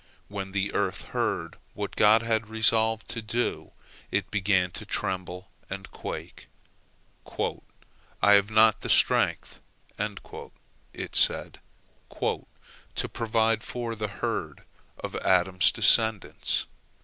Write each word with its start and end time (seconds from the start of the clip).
When 0.29 0.51
the 0.51 0.73
earth 0.73 1.09
heard 1.09 1.57
what 1.75 1.95
God 1.95 2.23
had 2.23 2.49
resolved 2.49 3.07
to 3.09 3.21
do, 3.21 3.71
it 4.09 4.31
began 4.31 4.71
to 4.71 4.83
tremble 4.83 5.51
and 5.69 5.91
quake. 5.91 6.47
"I 8.19 8.31
have 8.33 8.49
not 8.49 8.81
the 8.81 8.89
strength," 8.89 9.61
it 9.99 11.15
said, 11.15 11.59
"to 12.19 13.09
provide 13.13 13.61
food 13.63 13.69
for 13.71 13.93
the 13.95 14.07
herd 14.07 14.63
of 14.97 15.15
Adam's 15.17 15.71
descendants." 15.71 16.65